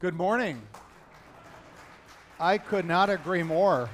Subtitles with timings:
[0.00, 0.62] Good morning.
[2.38, 3.90] I could not agree more.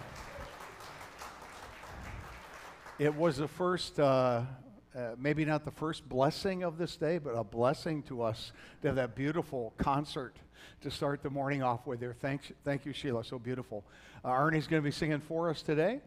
[3.00, 4.42] It was the first, uh,
[4.94, 8.86] uh, maybe not the first blessing of this day, but a blessing to us to
[8.86, 10.36] have that beautiful concert
[10.82, 11.98] to start the morning off with.
[11.98, 13.24] There, thanks, thank you, Sheila.
[13.24, 13.82] So beautiful.
[14.24, 16.02] Uh, Arnie's going to be singing for us today.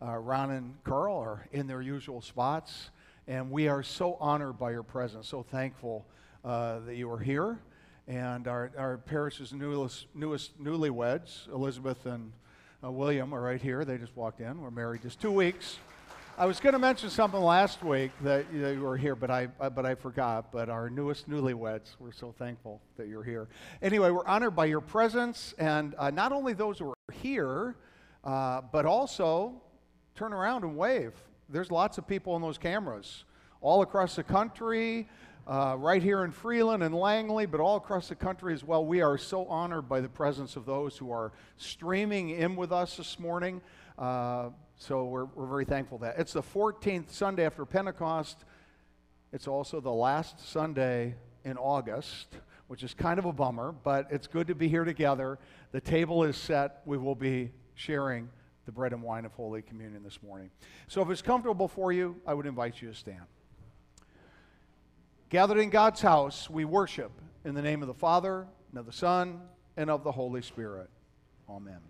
[0.00, 2.88] Uh, Ron and Carl are in their usual spots,
[3.28, 5.28] and we are so honored by your presence.
[5.28, 6.06] So thankful
[6.46, 7.58] uh, that you are here
[8.06, 12.32] and our, our parish's newest, newest newlyweds, Elizabeth and
[12.82, 13.84] uh, William, are right here.
[13.84, 14.60] They just walked in.
[14.60, 15.78] We're married just two weeks.
[16.36, 19.86] I was going to mention something last week that you were here, but I, but
[19.86, 20.50] I forgot.
[20.50, 23.48] But our newest newlyweds, we're so thankful that you're here.
[23.80, 27.76] Anyway, we're honored by your presence, and uh, not only those who are here,
[28.24, 29.62] uh, but also
[30.16, 31.12] turn around and wave.
[31.48, 33.24] There's lots of people on those cameras
[33.60, 35.08] all across the country
[35.46, 38.84] uh, right here in Freeland and Langley, but all across the country as well.
[38.84, 42.96] We are so honored by the presence of those who are streaming in with us
[42.96, 43.60] this morning.
[43.98, 46.18] Uh, so we're, we're very thankful that.
[46.18, 48.44] It's the 14th Sunday after Pentecost.
[49.32, 51.14] It's also the last Sunday
[51.44, 52.28] in August,
[52.68, 55.38] which is kind of a bummer, but it's good to be here together.
[55.72, 56.80] The table is set.
[56.86, 58.30] We will be sharing
[58.64, 60.50] the bread and wine of Holy Communion this morning.
[60.88, 63.26] So if it's comfortable for you, I would invite you to stand.
[65.34, 67.10] Gathered in God's house, we worship
[67.44, 69.40] in the name of the Father, and of the Son,
[69.76, 70.88] and of the Holy Spirit.
[71.50, 71.80] Amen.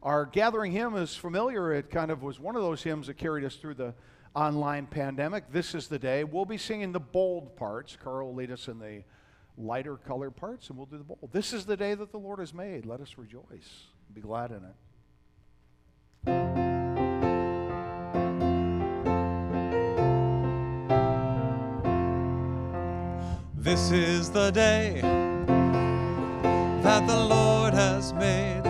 [0.00, 1.72] Our gathering hymn is familiar.
[1.72, 3.94] It kind of was one of those hymns that carried us through the
[4.32, 5.50] online pandemic.
[5.50, 6.22] This is the day.
[6.22, 7.98] We'll be singing the bold parts.
[8.00, 9.02] Carl will lead us in the
[9.58, 11.30] lighter colored parts, and we'll do the bold.
[11.32, 12.86] This is the day that the Lord has made.
[12.86, 13.88] Let us rejoice.
[14.14, 14.62] Be glad in
[16.28, 16.83] it.
[23.64, 25.00] This is the day
[26.82, 28.60] that the Lord has made.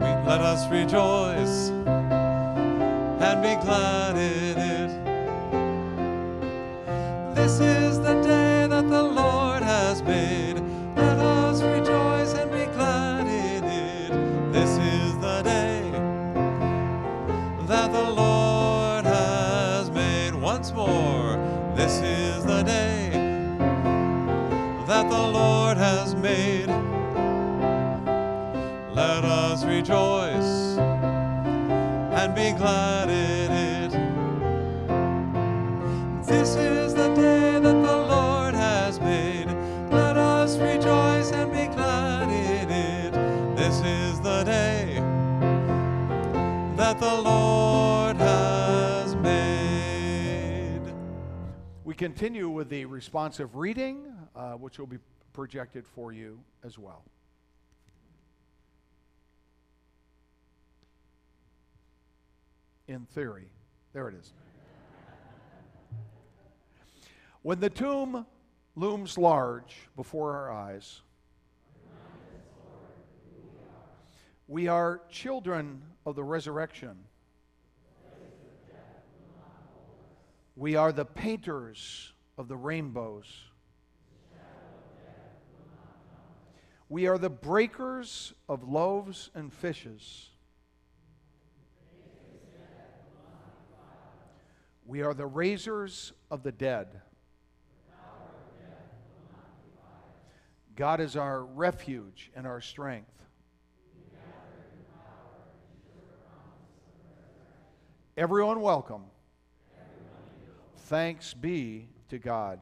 [0.00, 1.68] We, let us rejoice
[3.20, 4.90] and be glad in it.
[7.34, 8.41] This is the day
[29.62, 33.90] us rejoice and be glad in it.
[36.26, 39.46] This is the day that the Lord has made.
[39.90, 43.12] Let us rejoice and be glad in it.
[43.56, 45.00] This is the day
[46.76, 50.80] that the Lord has made.
[51.84, 54.98] We continue with the responsive reading, uh, which will be
[55.32, 57.04] projected for you as well.
[62.92, 63.48] In theory.
[63.94, 64.34] There it is.
[67.40, 68.26] When the tomb
[68.76, 71.00] looms large before our eyes,
[74.46, 76.98] we are children of the resurrection.
[80.54, 83.24] We are the painters of the rainbows.
[86.90, 90.31] We are the breakers of loaves and fishes.
[94.92, 97.00] We are the raisers of the dead.
[100.76, 103.08] God is our refuge and our strength.
[108.18, 109.04] Everyone welcome.
[110.76, 112.60] Thanks be to God.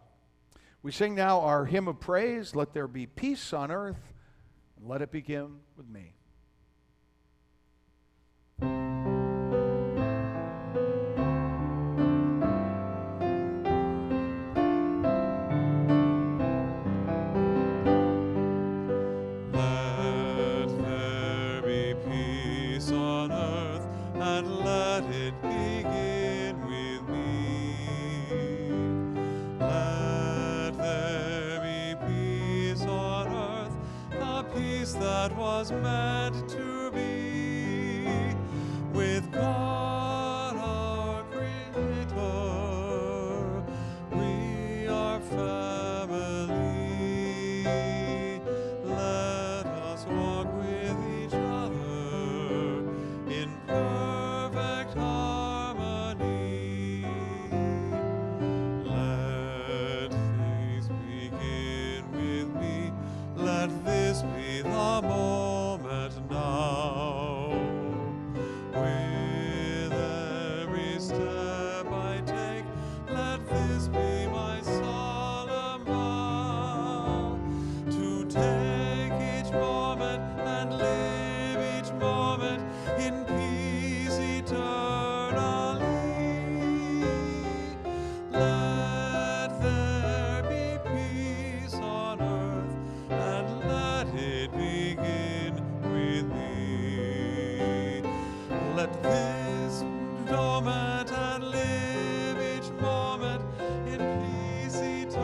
[0.85, 4.13] We sing now our hymn of praise, Let There Be Peace on Earth,
[4.77, 6.20] and let it begin with me.
[35.61, 36.30] Was meant
[98.81, 99.85] let this
[100.27, 103.43] dormant and live each moment
[103.87, 105.21] in peace eternally.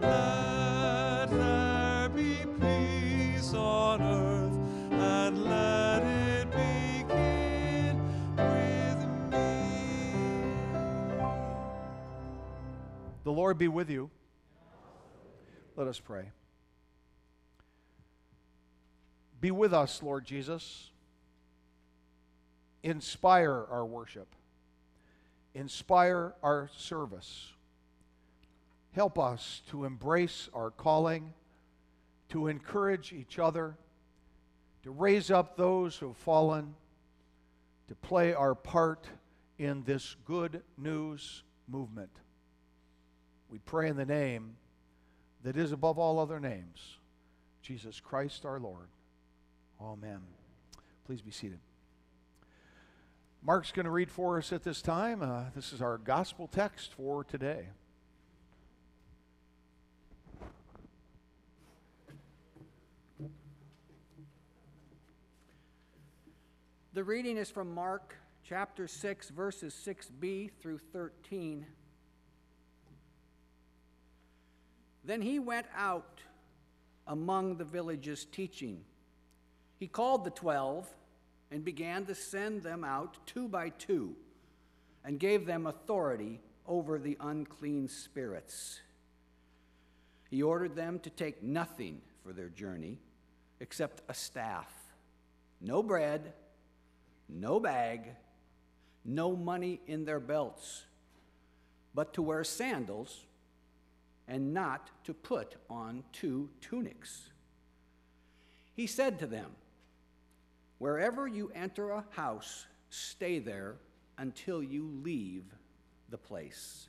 [0.00, 4.58] Let there be peace on earth
[4.90, 8.02] and let it begin
[8.36, 9.60] with me.
[13.22, 14.10] The Lord be with you.
[15.76, 16.32] Let us pray.
[19.40, 20.90] Be with us, Lord Jesus.
[22.82, 24.28] Inspire our worship,
[25.54, 27.52] inspire our service.
[28.92, 31.32] Help us to embrace our calling,
[32.30, 33.76] to encourage each other,
[34.82, 36.74] to raise up those who have fallen,
[37.88, 39.06] to play our part
[39.58, 42.10] in this good news movement.
[43.50, 44.56] We pray in the name
[45.42, 46.98] that is above all other names,
[47.62, 48.88] Jesus Christ our Lord.
[49.80, 50.20] Amen.
[51.04, 51.60] Please be seated.
[53.42, 55.22] Mark's going to read for us at this time.
[55.22, 57.68] Uh, this is our gospel text for today.
[66.94, 71.64] The reading is from Mark chapter 6, verses 6b through 13.
[75.04, 76.20] Then he went out
[77.06, 78.80] among the villages teaching.
[79.78, 80.88] He called the twelve
[81.50, 84.16] and began to send them out two by two
[85.04, 88.80] and gave them authority over the unclean spirits.
[90.30, 92.98] He ordered them to take nothing for their journey
[93.60, 94.70] except a staff,
[95.60, 96.32] no bread,
[97.28, 98.10] no bag,
[99.04, 100.84] no money in their belts,
[101.94, 103.24] but to wear sandals
[104.26, 107.30] and not to put on two tunics.
[108.74, 109.52] He said to them,
[110.78, 113.76] Wherever you enter a house, stay there
[114.16, 115.44] until you leave
[116.10, 116.88] the place.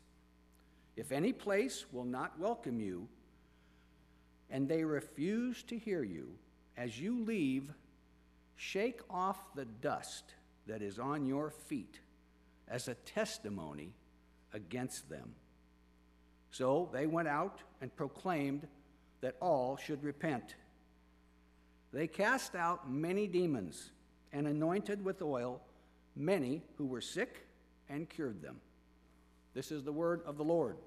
[0.96, 3.08] If any place will not welcome you,
[4.50, 6.30] and they refuse to hear you,
[6.78, 7.72] as you leave,
[8.56, 10.24] shake off the dust
[10.68, 12.00] that is on your feet
[12.68, 13.94] as a testimony
[14.54, 15.34] against them.
[16.52, 18.68] So they went out and proclaimed
[19.22, 20.56] that all should repent.
[21.92, 23.92] They cast out many demons
[24.32, 25.62] and anointed with oil
[26.16, 27.48] many who were sick
[27.90, 28.60] and cured them.
[29.54, 30.78] This is the word of the Lord.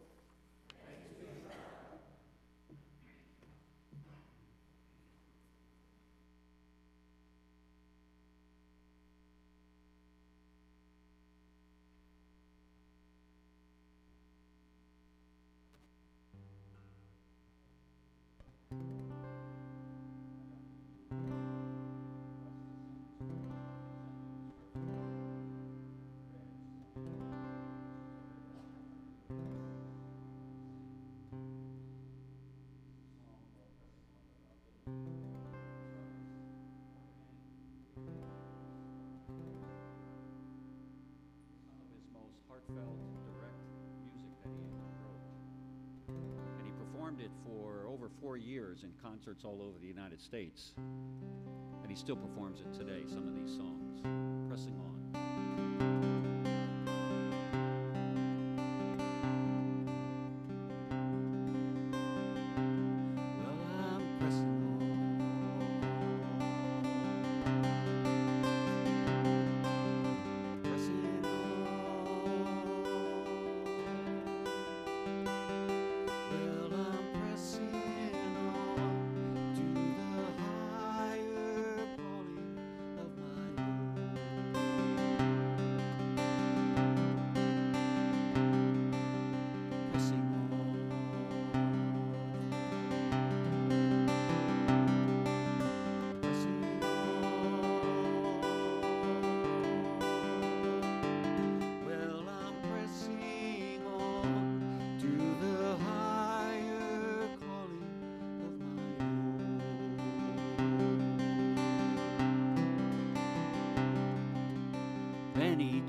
[42.72, 43.62] Heartfelt, direct
[44.00, 46.16] music that he wrote.
[46.58, 50.72] And he performed it for over four years in concerts all over the United States.
[50.76, 54.00] And he still performs it today, some of these songs.
[54.48, 56.11] Pressing on.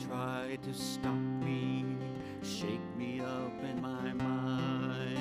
[0.07, 1.86] Tried to stop me,
[2.43, 5.17] shake me up in my mind,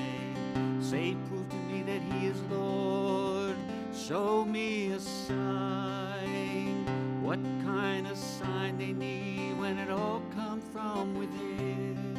[0.84, 3.54] say, prove to me that he is Lord,
[3.94, 6.84] show me a sign.
[7.22, 12.18] What kind of sign they need when it all comes from within?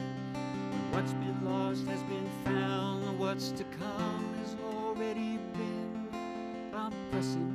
[0.91, 6.08] What's been lost has been found, what's to come has already been.
[6.74, 7.52] I'm pressing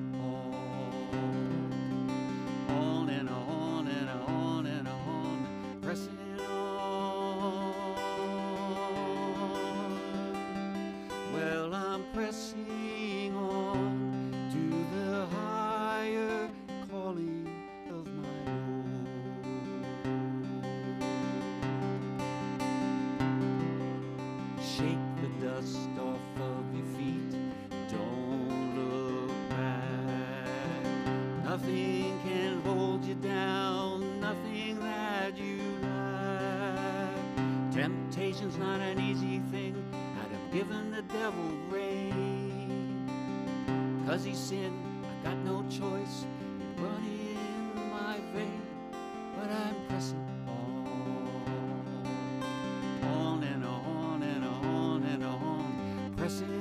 [38.28, 39.75] Temptation's not an easy thing.
[40.23, 43.08] I'd have given the devil rein.
[44.06, 46.26] Cause he sinned, I got no choice.
[46.61, 48.61] It run in my vein,
[49.35, 50.88] but I'm pressing on.
[53.04, 56.58] On and on and on and on, pressing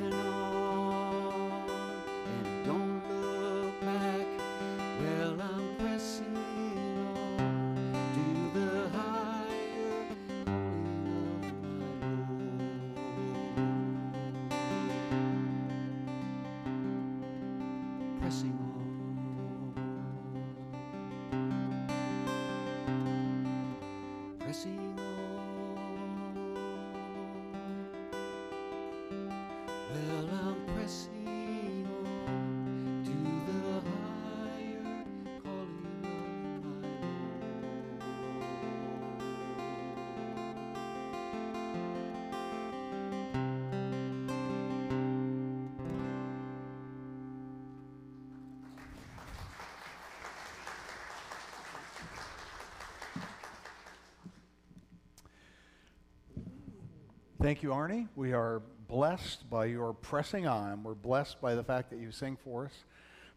[57.47, 58.09] Thank you, Arnie.
[58.13, 60.83] We are blessed by your pressing on.
[60.83, 62.73] We're blessed by the fact that you sing for us.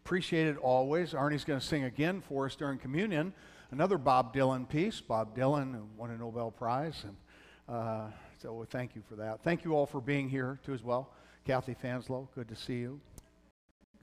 [0.03, 1.13] Appreciate it always.
[1.13, 3.33] Arnie's going to sing again for us during communion.
[3.71, 4.99] Another Bob Dylan piece.
[4.99, 7.15] Bob Dylan won a Nobel Prize, and
[7.73, 8.07] uh,
[8.41, 9.45] so thank you for that.
[9.45, 11.13] Thank you all for being here too as well.
[11.45, 12.99] Kathy Fanslow, good to see you.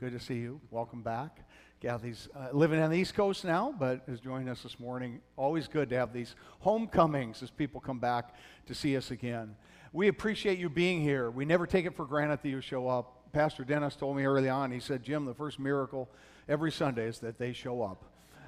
[0.00, 0.58] Good to see you.
[0.70, 1.46] Welcome back.
[1.80, 5.20] Kathy's uh, living on the East Coast now, but is joining us this morning.
[5.36, 8.34] Always good to have these homecomings as people come back
[8.66, 9.54] to see us again.
[9.92, 11.30] We appreciate you being here.
[11.30, 13.32] We never take it for granted that you show up.
[13.32, 16.08] Pastor Dennis told me early on, he said, Jim, the first miracle
[16.48, 18.02] every Sunday is that they show up.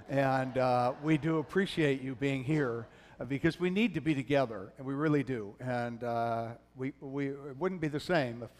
[0.08, 2.88] And uh, we do appreciate you being here
[3.20, 5.54] uh, because we need to be together, and we really do.
[5.60, 8.50] And uh, we, we, it wouldn't be the same if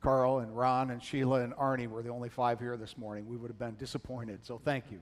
[0.00, 3.26] Carl and Ron and Sheila and Arnie were the only five here this morning.
[3.26, 4.46] We would have been disappointed.
[4.46, 5.00] So thank you.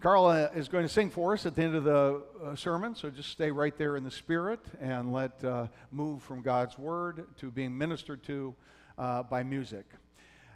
[0.00, 2.94] Carl uh, is going to sing for us at the end of the uh, sermon,
[2.94, 7.24] so just stay right there in the spirit and let uh, move from God's word
[7.38, 8.54] to being ministered to
[8.98, 9.86] uh, by music.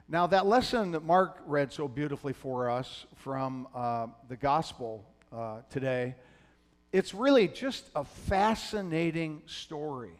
[0.09, 3.69] Now, that lesson that Mark read so beautifully for us from
[4.29, 5.05] the gospel
[5.71, 6.15] today,
[6.93, 10.13] it's really just a fascinating story.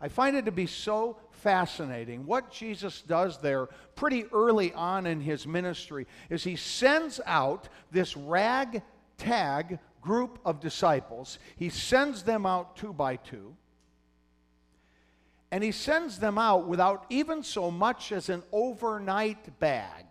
[0.00, 2.26] I find it to be so fascinating.
[2.26, 8.16] What Jesus does there pretty early on in his ministry is he sends out this
[8.16, 11.38] ragtag group of disciples.
[11.56, 13.56] He sends them out two by two.
[15.52, 20.04] And he sends them out without even so much as an overnight bag.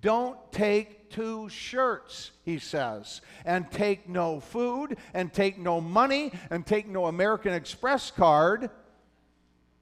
[0.00, 6.66] Don't take two shirts, he says, and take no food, and take no money, and
[6.66, 8.70] take no American Express card.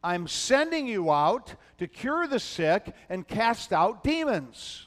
[0.02, 4.86] I'm sending you out to cure the sick and cast out demons.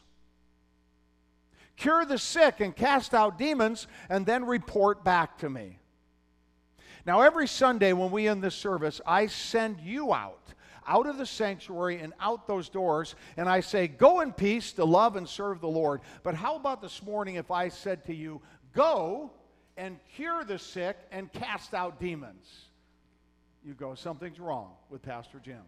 [1.78, 5.80] Cure the sick and cast out demons, and then report back to me.
[7.06, 10.54] Now, every Sunday when we end this service, I send you out,
[10.88, 14.86] out of the sanctuary and out those doors, and I say, Go in peace to
[14.86, 16.01] love and serve the Lord.
[16.23, 18.41] But how about this morning if I said to you,
[18.73, 19.32] Go
[19.78, 22.69] and cure the sick and cast out demons?
[23.65, 25.62] You go, Something's wrong with Pastor Jim.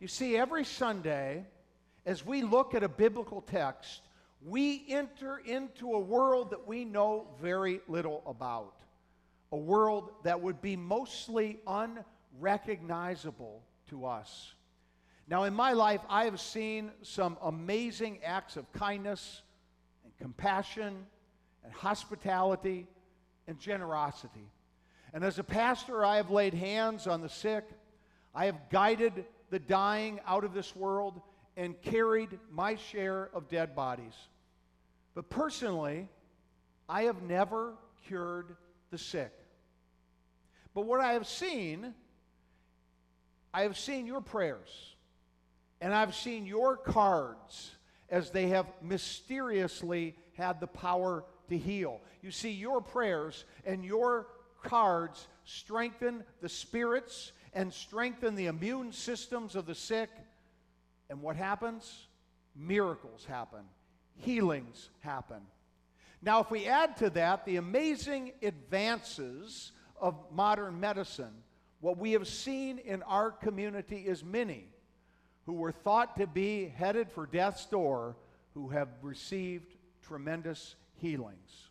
[0.00, 1.44] You see, every Sunday,
[2.06, 4.00] as we look at a biblical text,
[4.42, 8.74] we enter into a world that we know very little about
[9.52, 14.54] a world that would be mostly unrecognizable to us.
[15.28, 19.42] Now, in my life, I have seen some amazing acts of kindness
[20.04, 21.04] and compassion
[21.64, 22.86] and hospitality
[23.46, 24.48] and generosity.
[25.12, 27.64] And as a pastor, I have laid hands on the sick,
[28.34, 31.20] I have guided the dying out of this world,
[31.56, 34.14] and carried my share of dead bodies.
[35.14, 36.08] But personally,
[36.88, 37.74] I have never
[38.06, 38.56] cured
[38.90, 39.32] the sick.
[40.74, 41.94] But what I have seen,
[43.52, 44.94] I have seen your prayers,
[45.80, 47.74] and I've seen your cards
[48.08, 52.00] as they have mysteriously had the power to heal.
[52.22, 54.28] You see, your prayers and your
[54.62, 60.10] cards strengthen the spirits and strengthen the immune systems of the sick.
[61.08, 62.06] And what happens?
[62.54, 63.64] Miracles happen,
[64.16, 65.40] healings happen.
[66.22, 71.32] Now, if we add to that the amazing advances of modern medicine,
[71.80, 74.66] what we have seen in our community is many
[75.46, 78.16] who were thought to be headed for death's door
[78.54, 81.68] who have received tremendous healings.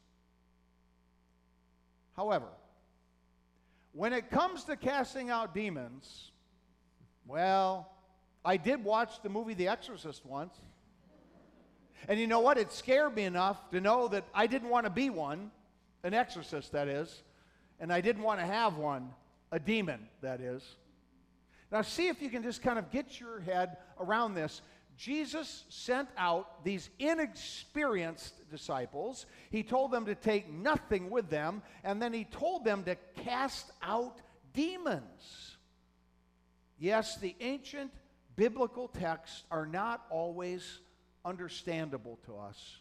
[2.15, 2.47] However,
[3.93, 6.32] when it comes to casting out demons,
[7.25, 7.91] well,
[8.43, 10.56] I did watch the movie The Exorcist once.
[12.08, 12.58] And you know what?
[12.58, 15.52] It scared me enough to know that I didn't want to be one,
[16.04, 17.23] an exorcist, that is,
[17.80, 19.10] and I didn't want to have one,
[19.52, 20.63] a demon, that is.
[21.71, 24.62] Now, see if you can just kind of get your head around this.
[25.00, 29.26] Jesus sent out these inexperienced disciples.
[29.50, 33.72] He told them to take nothing with them, and then he told them to cast
[33.82, 34.18] out
[34.54, 35.56] demons.
[36.78, 37.92] Yes, the ancient
[38.36, 40.80] biblical texts are not always
[41.24, 42.80] understandable to us.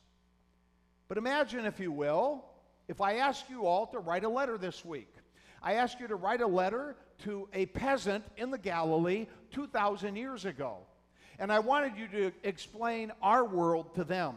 [1.06, 2.44] But imagine, if you will,
[2.88, 5.14] if I ask you all to write a letter this week.
[5.62, 10.44] I ask you to write a letter to a peasant in the Galilee 2,000 years
[10.44, 10.78] ago.
[11.38, 14.36] And I wanted you to explain our world to them.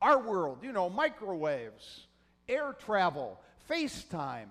[0.00, 2.06] Our world, you know, microwaves,
[2.48, 4.46] air travel, FaceTime,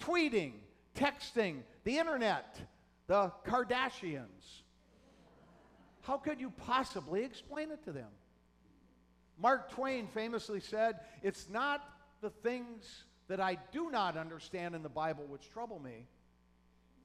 [0.00, 0.52] tweeting,
[0.96, 2.58] texting, the internet,
[3.06, 4.62] the Kardashians.
[6.02, 8.08] How could you possibly explain it to them?
[9.38, 11.82] Mark Twain famously said, It's not
[12.20, 16.06] the things that I do not understand in the Bible which trouble me,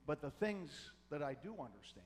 [0.05, 0.69] but the things
[1.09, 2.05] that I do understand.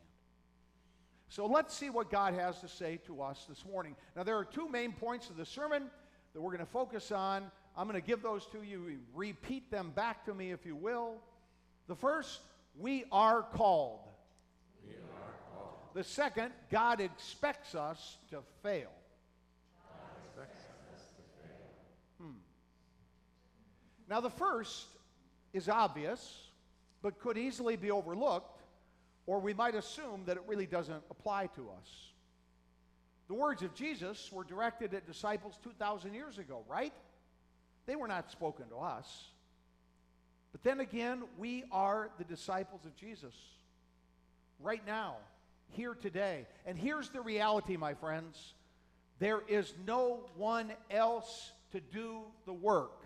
[1.34, 3.96] So let's see what God has to say to us this morning.
[4.16, 5.86] Now, there are two main points of the sermon
[6.32, 7.50] that we're going to focus on.
[7.76, 9.00] I'm going to give those to you.
[9.16, 11.16] Repeat them back to me, if you will.
[11.88, 12.40] The first,
[12.78, 14.02] we are called.
[14.86, 15.74] We are called.
[15.96, 18.92] The second, God expects us to fail.
[22.22, 22.34] Hmm.
[24.08, 24.86] Now, the first
[25.52, 26.52] is obvious,
[27.02, 28.53] but could easily be overlooked,
[29.26, 32.14] or we might assume that it really doesn't apply to us.
[33.28, 36.94] The words of Jesus were directed at disciples 2,000 years ago, right?
[37.86, 39.26] They were not spoken to us.
[40.52, 43.34] But then again, we are the disciples of Jesus
[44.60, 45.16] right now,
[45.72, 46.46] here today.
[46.66, 48.54] And here's the reality, my friends
[49.20, 53.06] there is no one else to do the work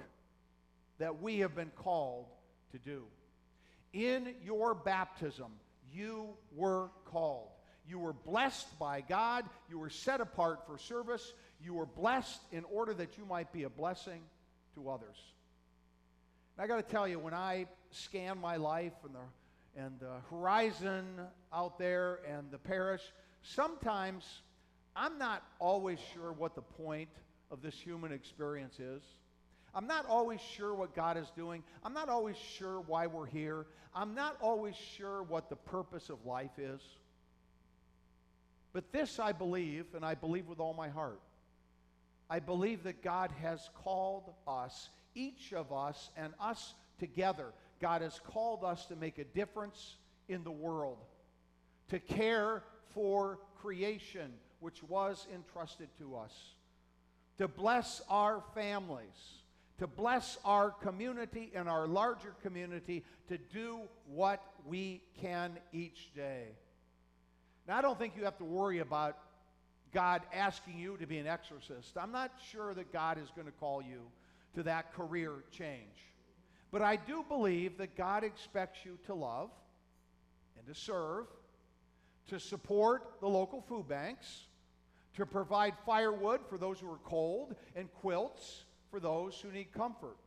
[0.99, 2.25] that we have been called
[2.71, 3.03] to do.
[3.93, 5.51] In your baptism,
[5.93, 7.50] you were called.
[7.88, 9.45] You were blessed by God.
[9.69, 11.34] You were set apart for service.
[11.62, 14.21] You were blessed in order that you might be a blessing
[14.76, 15.17] to others.
[16.58, 20.15] And I got to tell you, when I scan my life and the, and the
[20.30, 21.06] horizon
[21.54, 23.02] out there and the parish,
[23.41, 24.26] sometimes
[24.95, 27.10] I'm not always sure what the point
[27.52, 29.04] of this human experience is.
[29.78, 31.62] I'm not always sure what God is doing.
[31.84, 33.68] I'm not always sure why we're here.
[33.94, 36.82] I'm not always sure what the purpose of life is.
[38.74, 41.22] But this I believe, and I believe with all my heart.
[42.28, 47.54] I believe that God has called us, each of us, and us together.
[47.80, 50.98] God has called us to make a difference in the world,
[51.90, 52.63] to care
[52.96, 56.34] for creation, which was entrusted to us,
[57.38, 59.44] to bless our families
[59.80, 66.48] to bless our community and our larger community to do what we can each day.
[67.68, 69.18] Now, I don't think you have to worry about
[69.94, 71.98] God asking you to be an exorcist.
[71.98, 74.02] I'm not sure that God is going to call you
[74.56, 76.13] to that career change.
[76.72, 79.50] But I do believe that God expects you to love
[80.58, 81.28] and to serve,
[82.30, 84.48] to support the local food banks,
[85.16, 90.17] to provide firewood for those who are cold and quilts for those who need comfort.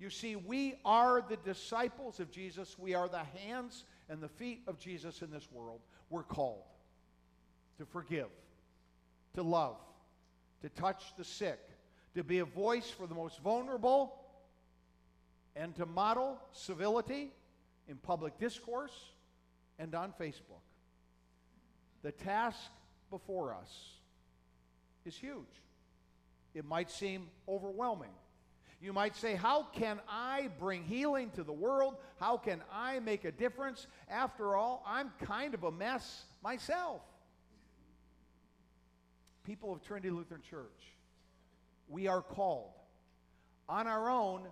[0.00, 2.78] You see, we are the disciples of Jesus.
[2.78, 5.80] We are the hands and the feet of Jesus in this world.
[6.10, 6.62] We're called
[7.78, 8.28] to forgive,
[9.34, 9.76] to love,
[10.62, 11.60] to touch the sick,
[12.14, 14.14] to be a voice for the most vulnerable,
[15.56, 17.32] and to model civility
[17.88, 19.12] in public discourse
[19.78, 20.62] and on Facebook.
[22.02, 22.70] The task
[23.10, 23.90] before us
[25.04, 25.62] is huge.
[26.54, 28.10] It might seem overwhelming.
[28.80, 31.96] You might say, How can I bring healing to the world?
[32.20, 33.86] How can I make a difference?
[34.08, 37.02] After all, I'm kind of a mess myself.
[39.44, 40.94] People of Trinity Lutheran Church,
[41.88, 42.72] we are called.
[43.68, 44.42] On our own,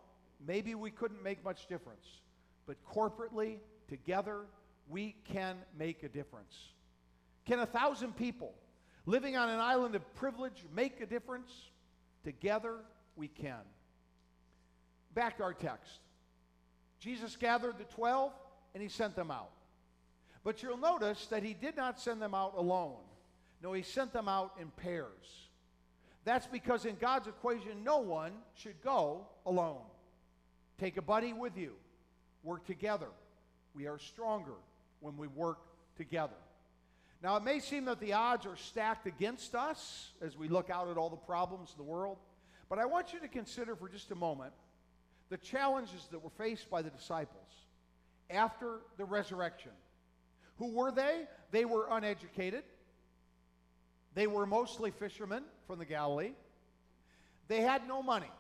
[0.46, 2.06] maybe we couldn't make much difference,
[2.66, 4.42] but corporately, together,
[4.88, 6.54] we can make a difference.
[7.46, 8.52] Can a thousand people
[9.06, 11.50] living on an island of privilege make a difference?
[12.27, 12.75] Together
[13.15, 13.62] we can.
[15.15, 16.01] Back to our text.
[16.99, 18.33] Jesus gathered the 12
[18.75, 19.53] and he sent them out.
[20.43, 22.97] But you'll notice that he did not send them out alone.
[23.62, 25.47] No, he sent them out in pairs.
[26.25, 29.83] That's because in God's equation, no one should go alone.
[30.81, 31.75] Take a buddy with you,
[32.43, 33.11] work together.
[33.73, 34.57] We are stronger
[34.99, 35.61] when we work
[35.97, 36.35] together.
[37.22, 40.88] Now, it may seem that the odds are stacked against us as we look out
[40.88, 42.18] at all the problems of the world,
[42.68, 44.52] but I want you to consider for just a moment
[45.29, 47.48] the challenges that were faced by the disciples
[48.31, 49.72] after the resurrection.
[50.59, 51.24] Who were they?
[51.50, 52.64] They were uneducated.
[54.14, 56.33] They were mostly fishermen from the Galilee.
[57.48, 58.31] They had no money.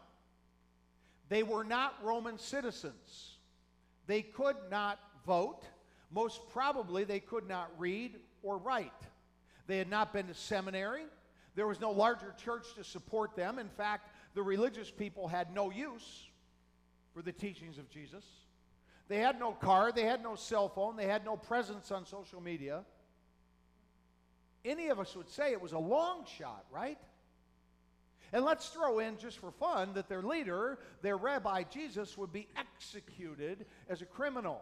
[1.28, 3.36] They were not Roman citizens.
[4.06, 5.64] They could not vote.
[6.10, 8.92] Most probably, they could not read or write.
[9.66, 11.04] They had not been to seminary.
[11.54, 13.58] There was no larger church to support them.
[13.58, 16.28] In fact, the religious people had no use
[17.14, 18.24] for the teachings of Jesus.
[19.08, 22.40] They had no car, they had no cell phone, they had no presence on social
[22.40, 22.84] media.
[24.64, 26.98] Any of us would say it was a long shot, right?
[28.32, 32.48] And let's throw in, just for fun, that their leader, their rabbi Jesus, would be
[32.56, 34.60] executed as a criminal.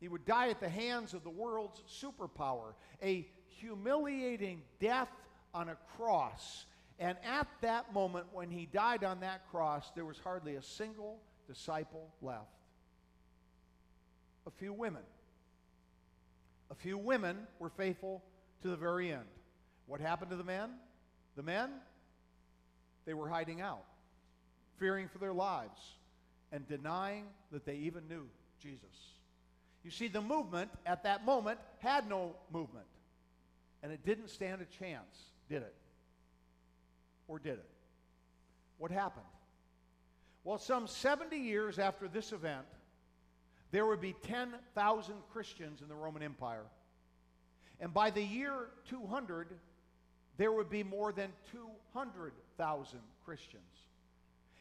[0.00, 5.10] He would die at the hands of the world's superpower, a humiliating death
[5.54, 6.64] on a cross.
[6.98, 11.20] And at that moment, when he died on that cross, there was hardly a single
[11.46, 12.60] disciple left
[14.46, 15.02] a few women.
[16.70, 18.22] A few women were faithful
[18.62, 19.26] to the very end.
[19.86, 20.70] What happened to the men?
[21.36, 21.70] The men,
[23.06, 23.84] they were hiding out,
[24.78, 25.80] fearing for their lives,
[26.52, 28.26] and denying that they even knew
[28.60, 29.19] Jesus.
[29.82, 32.86] You see, the movement at that moment had no movement,
[33.82, 35.74] and it didn't stand a chance, did it?
[37.28, 37.70] Or did it?
[38.78, 39.26] What happened?
[40.44, 42.66] Well, some 70 years after this event,
[43.70, 46.64] there would be 10,000 Christians in the Roman Empire.
[47.78, 49.48] And by the year 200,
[50.36, 53.62] there would be more than 200,000 Christians.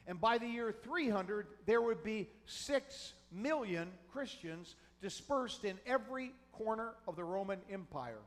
[0.07, 6.93] And by the year 300, there would be 6 million Christians dispersed in every corner
[7.07, 8.21] of the Roman Empire.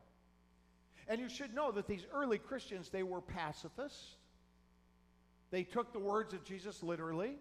[1.08, 4.16] And you should know that these early Christians, they were pacifists.
[5.50, 7.34] They took the words of Jesus literally.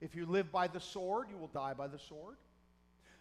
[0.00, 2.36] If you live by the sword, you will die by the sword.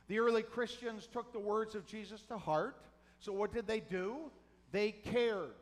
[0.08, 2.78] The early Christians took the words of Jesus to heart.
[3.20, 4.32] So, what did they do?
[4.72, 5.56] They cared.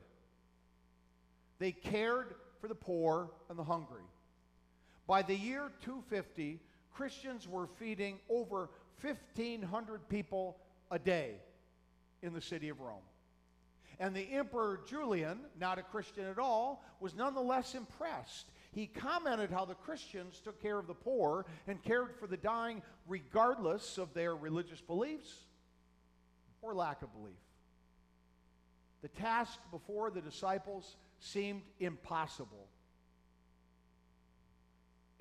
[1.58, 4.04] They cared for the poor and the hungry.
[5.08, 6.60] By the year 250,
[6.94, 8.70] Christians were feeding over
[9.02, 10.58] 1,500 people
[10.92, 11.36] a day
[12.22, 13.04] in the city of Rome.
[14.00, 19.64] And the Emperor Julian, not a Christian at all, was nonetheless impressed he commented how
[19.64, 24.36] the Christians took care of the poor and cared for the dying regardless of their
[24.36, 25.34] religious beliefs
[26.62, 27.40] or lack of belief.
[29.02, 32.68] The task before the disciples seemed impossible.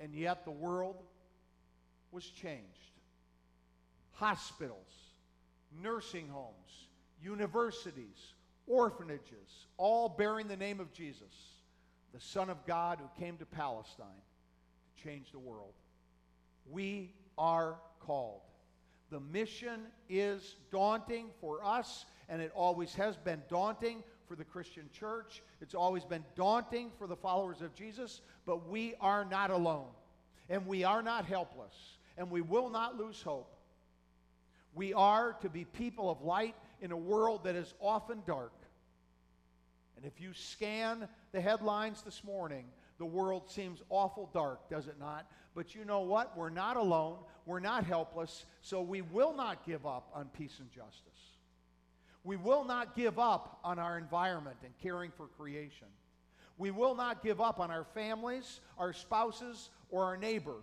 [0.01, 0.97] And yet the world
[2.11, 2.94] was changed.
[4.15, 4.91] Hospitals,
[5.81, 6.87] nursing homes,
[7.21, 8.33] universities,
[8.67, 11.55] orphanages, all bearing the name of Jesus
[12.15, 15.73] the Son of God who came to Palestine to change the world.
[16.71, 18.41] We are called.
[19.11, 24.89] The mission is daunting for us, and it always has been daunting for the Christian
[24.97, 25.43] church.
[25.59, 29.89] It's always been daunting for the followers of Jesus, but we are not alone,
[30.49, 31.75] and we are not helpless,
[32.17, 33.54] and we will not lose hope.
[34.75, 38.53] We are to be people of light in a world that is often dark.
[39.95, 42.65] And if you scan the headlines this morning,
[42.97, 45.25] the world seems awful dark, does it not?
[45.55, 46.37] But you know what?
[46.37, 47.19] We're not alone.
[47.45, 48.45] We're not helpless.
[48.61, 51.01] So we will not give up on peace and justice.
[52.25, 55.87] We will not give up on our environment and caring for creation.
[56.57, 60.55] We will not give up on our families, our spouses, or our neighbor.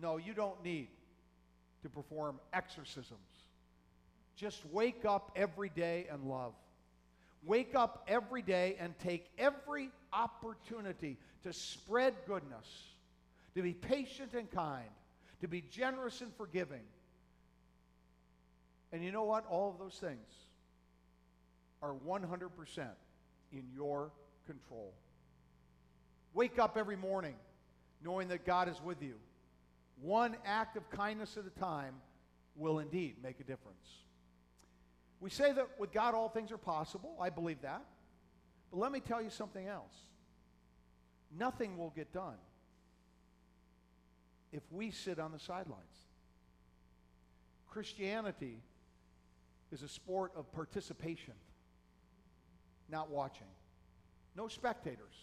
[0.00, 0.88] No, you don't need
[1.84, 3.44] to perform exorcisms.
[4.36, 6.54] Just wake up every day and love.
[7.44, 12.66] Wake up every day and take every opportunity to spread goodness,
[13.54, 14.88] to be patient and kind,
[15.42, 16.80] to be generous and forgiving.
[18.90, 19.44] And you know what?
[19.50, 20.32] All of those things
[21.82, 22.88] are 100%
[23.52, 24.10] in your
[24.46, 24.94] control.
[26.32, 27.34] Wake up every morning
[28.02, 29.16] knowing that God is with you.
[30.00, 31.94] One act of kindness at a time
[32.56, 33.86] will indeed make a difference.
[35.20, 37.16] We say that with God all things are possible.
[37.20, 37.84] I believe that.
[38.70, 39.94] But let me tell you something else.
[41.36, 42.36] Nothing will get done
[44.52, 45.82] if we sit on the sidelines.
[47.68, 48.58] Christianity
[49.72, 51.34] is a sport of participation,
[52.88, 53.48] not watching.
[54.36, 55.14] No spectators.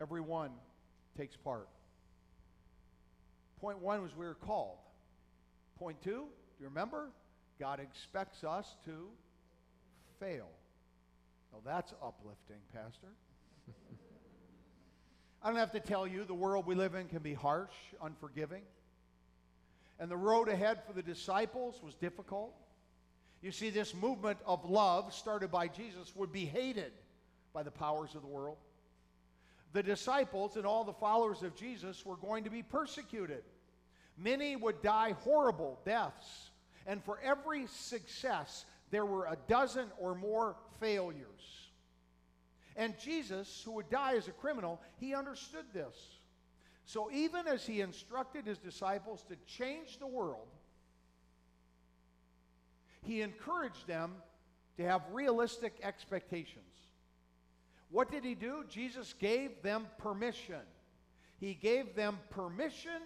[0.00, 0.50] Everyone
[1.16, 1.68] takes part.
[3.60, 4.78] Point one was we were called.
[5.78, 7.08] Point two, do you remember?
[7.58, 9.08] God expects us to
[10.20, 10.48] fail.
[11.52, 13.08] Now that's uplifting, Pastor.
[15.42, 18.62] I don't have to tell you, the world we live in can be harsh, unforgiving.
[20.00, 22.54] And the road ahead for the disciples was difficult.
[23.40, 26.92] You see, this movement of love started by Jesus would be hated
[27.52, 28.56] by the powers of the world.
[29.72, 33.42] The disciples and all the followers of Jesus were going to be persecuted.
[34.16, 36.50] Many would die horrible deaths.
[36.86, 41.68] And for every success, there were a dozen or more failures.
[42.76, 45.96] And Jesus, who would die as a criminal, he understood this.
[46.84, 50.46] So even as he instructed his disciples to change the world,
[53.02, 54.14] he encouraged them
[54.78, 56.64] to have realistic expectations.
[57.90, 58.64] What did he do?
[58.68, 60.60] Jesus gave them permission.
[61.40, 63.00] He gave them permission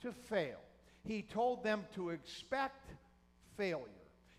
[0.00, 0.58] to fail.
[1.04, 2.90] He told them to expect
[3.56, 3.86] failure.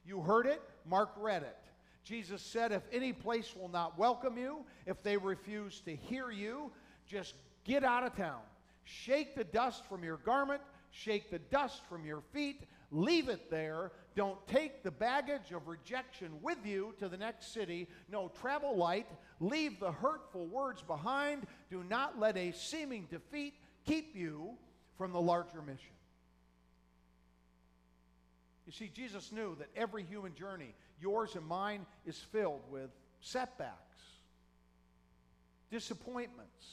[0.06, 1.58] You heard it, Mark read it.
[2.04, 6.72] Jesus said, If any place will not welcome you, if they refuse to hear you,
[7.08, 8.42] just get out of town.
[8.84, 13.92] Shake the dust from your garment, shake the dust from your feet, leave it there.
[14.16, 17.90] Don't take the baggage of rejection with you to the next city.
[18.10, 19.08] No, travel light.
[19.40, 21.48] Leave the hurtful words behind.
[21.70, 24.52] Do not let a seeming defeat keep you
[24.98, 25.90] from the larger mission.
[28.66, 33.74] You see, Jesus knew that every human journey, yours and mine, is filled with setbacks,
[35.70, 36.66] disappointments,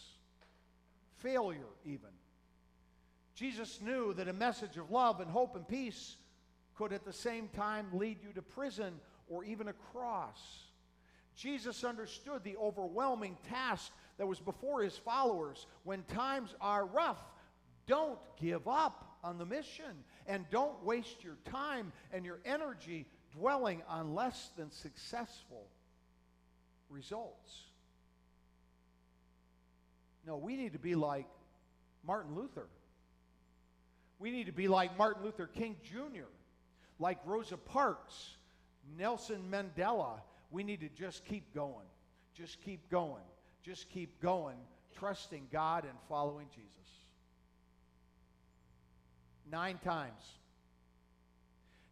[1.19, 2.11] failure, even.
[3.41, 6.17] Jesus knew that a message of love and hope and peace
[6.75, 8.93] could at the same time lead you to prison
[9.31, 10.67] or even a cross.
[11.35, 15.67] Jesus understood the overwhelming task that was before his followers.
[15.85, 17.17] When times are rough,
[17.87, 23.81] don't give up on the mission and don't waste your time and your energy dwelling
[23.89, 25.67] on less than successful
[26.91, 27.63] results.
[30.27, 31.27] No, we need to be like
[32.05, 32.67] Martin Luther.
[34.21, 36.29] We need to be like Martin Luther King Jr.,
[36.99, 38.37] like Rosa Parks,
[38.99, 40.21] Nelson Mandela.
[40.51, 41.87] We need to just keep going.
[42.35, 43.25] Just keep going.
[43.63, 44.57] Just keep going,
[44.99, 46.71] trusting God and following Jesus.
[49.51, 50.23] Nine times.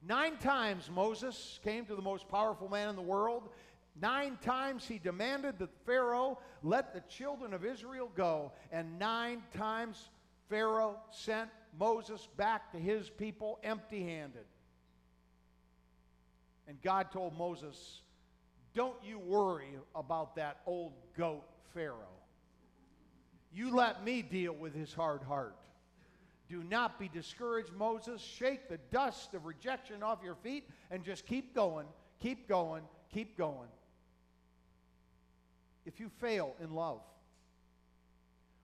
[0.06, 3.48] Nine times Moses came to the most powerful man in the world.
[4.00, 8.52] Nine times he demanded that Pharaoh let the children of Israel go.
[8.70, 10.08] And nine times
[10.48, 14.44] Pharaoh sent Moses back to his people empty handed.
[16.66, 18.02] And God told Moses,
[18.74, 22.18] Don't you worry about that old goat Pharaoh.
[23.52, 25.56] You let me deal with his hard heart.
[26.48, 28.20] Do not be discouraged, Moses.
[28.20, 31.86] Shake the dust of rejection off your feet and just keep going,
[32.20, 32.82] keep going,
[33.12, 33.68] keep going.
[35.84, 37.00] If you fail in love,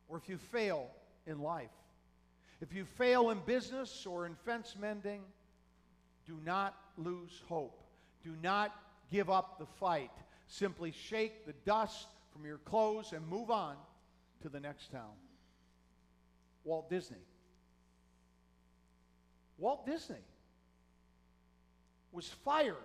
[0.08, 0.90] or if you fail
[1.26, 1.70] in life,
[2.60, 5.22] if you fail in business or in fence mending,
[6.26, 7.82] do not lose hope.
[8.22, 8.74] Do not
[9.10, 10.10] give up the fight.
[10.46, 13.76] Simply shake the dust from your clothes and move on
[14.42, 15.12] to the next town.
[16.64, 17.18] Walt Disney.
[19.58, 20.24] Walt Disney
[22.12, 22.76] was fired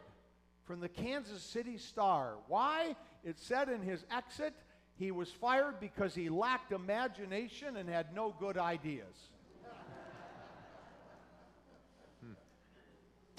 [0.66, 2.36] from the Kansas City Star.
[2.48, 2.96] Why?
[3.24, 4.54] It said in his exit
[4.98, 9.30] he was fired because he lacked imagination and had no good ideas.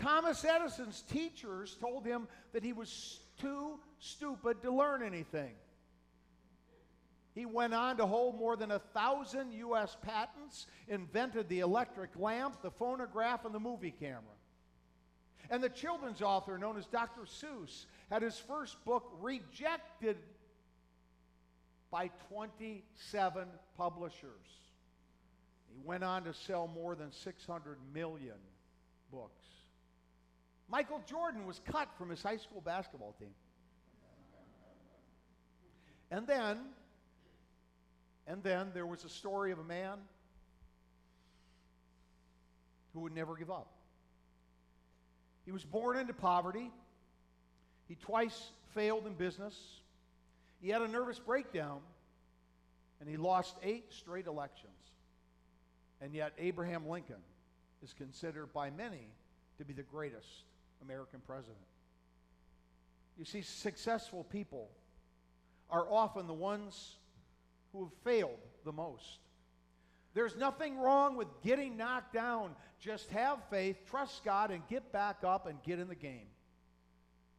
[0.01, 5.53] Thomas Edison's teachers told him that he was too stupid to learn anything.
[7.35, 9.97] He went on to hold more than a thousand U.S.
[10.03, 14.23] patents, invented the electric lamp, the phonograph, and the movie camera.
[15.49, 17.23] And the children's author, known as Dr.
[17.23, 20.17] Seuss, had his first book rejected
[21.91, 24.31] by 27 publishers.
[25.73, 28.37] He went on to sell more than 600 million
[29.13, 29.60] books.
[30.71, 33.35] Michael Jordan was cut from his high school basketball team.
[36.11, 36.59] And then
[38.27, 39.99] and then there was a story of a man
[42.95, 43.67] who would never give up.
[45.45, 46.71] He was born into poverty.
[47.89, 49.59] He twice failed in business.
[50.63, 51.81] He had a nervous breakdown
[53.01, 54.73] and he lost eight straight elections.
[56.01, 57.23] And yet, Abraham Lincoln
[57.83, 59.09] is considered by many
[59.59, 60.45] to be the greatest
[60.83, 61.59] American president.
[63.19, 64.71] You see, successful people
[65.71, 66.97] are often the ones
[67.73, 69.19] who have failed the most.
[70.15, 72.57] There's nothing wrong with getting knocked down.
[72.81, 76.27] Just have faith, trust God, and get back up and get in the game.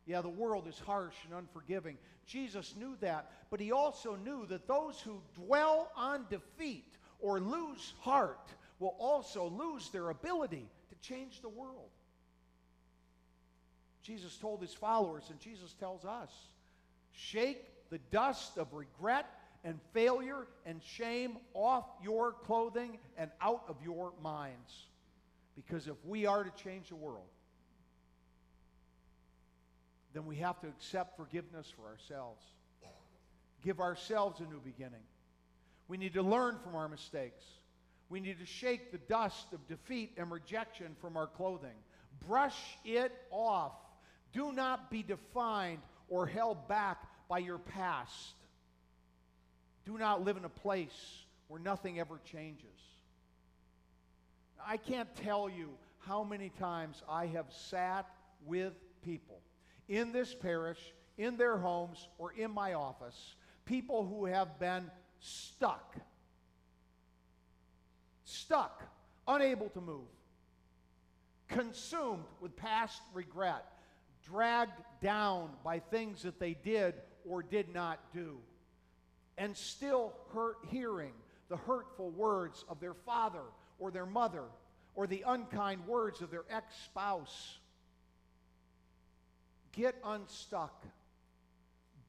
[0.05, 1.97] Yeah, the world is harsh and unforgiving.
[2.25, 7.93] Jesus knew that, but he also knew that those who dwell on defeat or lose
[7.99, 11.89] heart will also lose their ability to change the world.
[14.03, 16.31] Jesus told his followers, and Jesus tells us
[17.13, 19.25] shake the dust of regret
[19.63, 24.87] and failure and shame off your clothing and out of your minds.
[25.55, 27.27] Because if we are to change the world,
[30.13, 32.43] then we have to accept forgiveness for ourselves.
[33.63, 35.03] Give ourselves a new beginning.
[35.87, 37.43] We need to learn from our mistakes.
[38.09, 41.75] We need to shake the dust of defeat and rejection from our clothing.
[42.27, 43.73] Brush it off.
[44.33, 48.35] Do not be defined or held back by your past.
[49.85, 52.67] Do not live in a place where nothing ever changes.
[54.65, 55.69] I can't tell you
[55.99, 58.07] how many times I have sat
[58.45, 58.73] with
[59.03, 59.41] people
[59.87, 60.79] in this parish,
[61.17, 65.95] in their homes, or in my office, people who have been stuck.
[68.23, 68.83] Stuck,
[69.27, 70.07] unable to move,
[71.47, 73.65] consumed with past regret,
[74.25, 76.95] dragged down by things that they did
[77.27, 78.37] or did not do,
[79.37, 81.13] and still hurt hearing
[81.49, 83.43] the hurtful words of their father
[83.79, 84.43] or their mother
[84.95, 87.59] or the unkind words of their ex spouse
[89.73, 90.85] Get unstuck.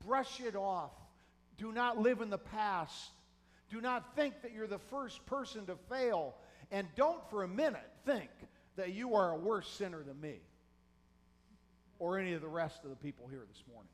[0.04, 0.90] Brush it off.
[1.58, 3.10] Do not live in the past.
[3.70, 6.34] Do not think that you're the first person to fail.
[6.70, 8.30] And don't for a minute think
[8.76, 10.40] that you are a worse sinner than me
[12.02, 13.92] or any of the rest of the people here this morning.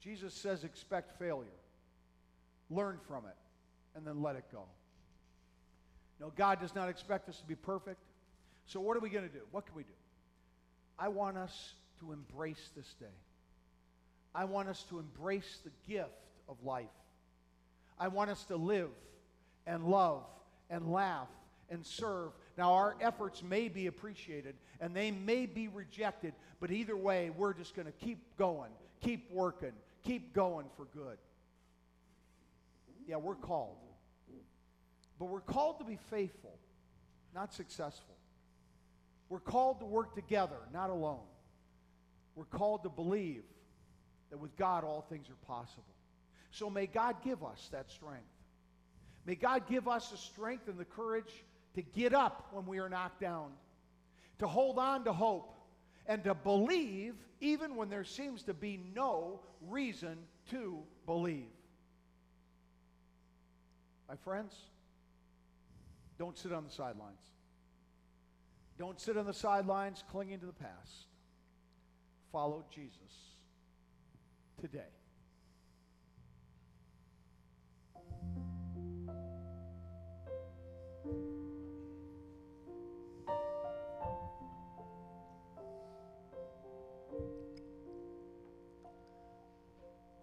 [0.00, 1.58] Jesus says, expect failure,
[2.70, 3.34] learn from it,
[3.96, 4.62] and then let it go.
[6.20, 7.98] No, God does not expect us to be perfect.
[8.66, 9.40] So, what are we going to do?
[9.50, 9.88] What can we do?
[10.96, 13.06] I want us to embrace this day.
[14.36, 16.10] I want us to embrace the gift
[16.48, 16.86] of life.
[17.98, 18.90] I want us to live
[19.66, 20.22] and love
[20.70, 21.28] and laugh
[21.70, 22.30] and serve.
[22.56, 27.52] Now, our efforts may be appreciated and they may be rejected, but either way, we're
[27.52, 28.70] just going to keep going,
[29.02, 29.72] keep working,
[30.04, 31.18] keep going for good.
[33.06, 33.76] Yeah, we're called.
[35.18, 36.58] But we're called to be faithful,
[37.34, 38.16] not successful.
[39.28, 41.24] We're called to work together, not alone.
[42.34, 43.42] We're called to believe
[44.30, 45.84] that with God all things are possible.
[46.50, 48.24] So may God give us that strength.
[49.24, 51.44] May God give us the strength and the courage
[51.76, 53.50] to get up when we are knocked down,
[54.38, 55.54] to hold on to hope,
[56.06, 60.16] and to believe even when there seems to be no reason
[60.50, 61.44] to believe.
[64.08, 64.54] My friends,
[66.18, 67.20] don't sit on the sidelines.
[68.78, 71.08] Don't sit on the sidelines clinging to the past.
[72.32, 72.96] Follow Jesus
[74.60, 74.80] today.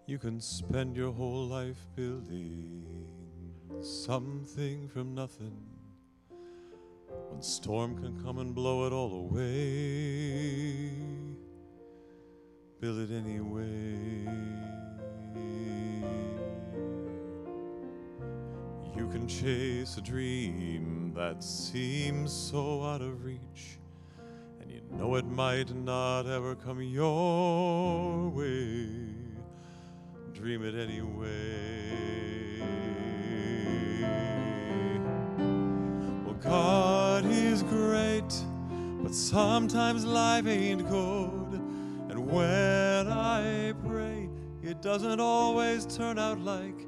[0.06, 2.84] You can spend your whole life building
[3.80, 5.56] something from nothing
[7.30, 10.90] when storm can come and blow it all away,
[12.80, 14.28] build it anyway.
[18.94, 23.78] You can chase a dream that seems so out of reach,
[24.60, 29.23] and you know it might not ever come your way.
[30.34, 31.30] Dream it anyway.
[36.24, 38.44] Well, God is great,
[39.00, 41.60] but sometimes life ain't good.
[42.10, 44.28] And when I pray,
[44.62, 46.84] it doesn't always turn out like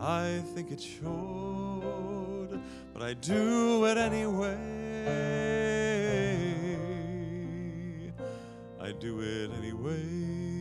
[0.00, 2.60] I think it should.
[2.94, 4.56] But I do it anyway.
[8.80, 10.55] I do it anyway.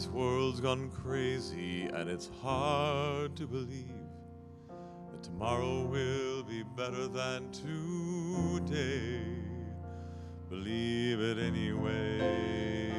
[0.00, 4.08] This world's gone crazy, and it's hard to believe
[5.12, 9.20] that tomorrow will be better than today.
[10.48, 12.90] Believe it anyway.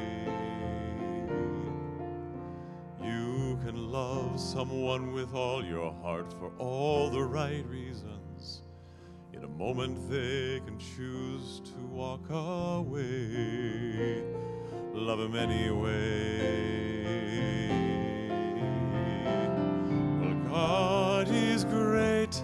[3.02, 8.62] You can love someone with all your heart for all the right reasons,
[9.32, 14.22] in a moment they can choose to walk away.
[14.94, 16.91] Love him anyway.
[20.20, 22.42] Well, God is great,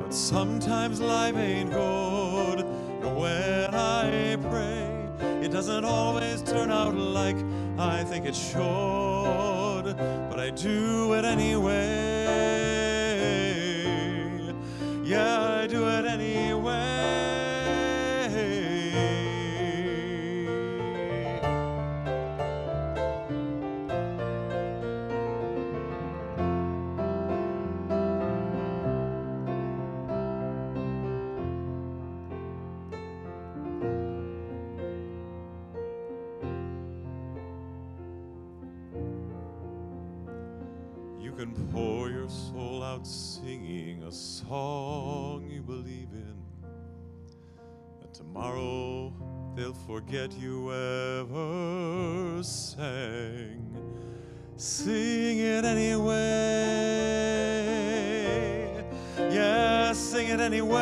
[0.00, 2.60] but sometimes life ain't good.
[2.60, 5.08] And when I pray,
[5.44, 7.36] it doesn't always turn out like
[7.78, 9.96] I think it should,
[10.30, 12.61] but I do it anyway.
[46.14, 46.36] In.
[48.02, 49.12] And tomorrow
[49.56, 53.76] they'll forget you ever sang.
[54.56, 56.12] Sing it anyway.
[59.30, 60.80] Yeah, sing it anyway.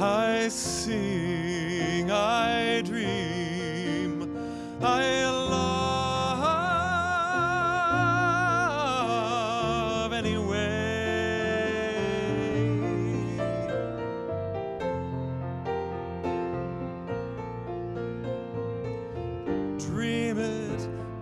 [0.00, 4.38] I sing, I dream,
[4.80, 5.27] I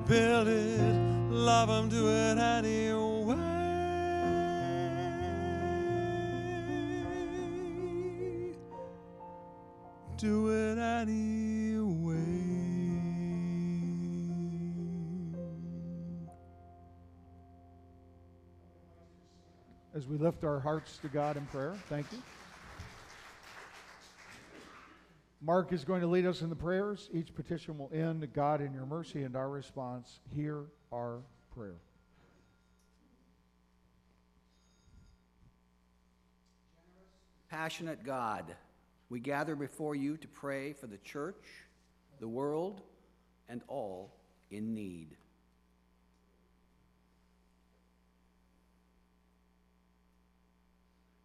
[0.07, 0.81] build it,
[1.31, 3.35] love 'em, do it anyway.
[10.17, 12.17] Do it anyway.
[19.95, 22.19] As we lift our hearts to God in prayer, thank you.
[25.47, 27.09] Mark is going to lead us in the prayers.
[27.13, 31.21] Each petition will end, God, in your mercy, and our response, hear our
[31.55, 31.77] prayer.
[37.49, 38.57] Passionate God,
[39.09, 41.45] we gather before you to pray for the church,
[42.19, 42.83] the world,
[43.49, 44.17] and all
[44.51, 45.17] in need.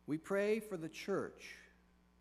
[0.06, 1.56] We pray for the church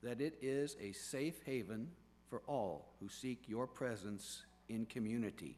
[0.03, 1.89] that it is a safe haven
[2.29, 5.57] for all who seek your presence in community.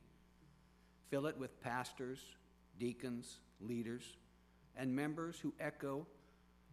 [1.11, 2.19] Fill it with pastors,
[2.79, 4.17] deacons, leaders,
[4.77, 6.07] and members who echo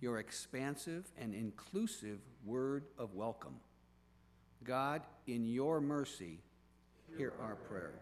[0.02, 3.56] your expansive and inclusive word of welcome.
[4.64, 6.40] God, in your mercy,
[7.18, 7.94] hear our prayer.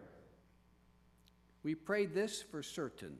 [1.62, 3.18] We pray this for certain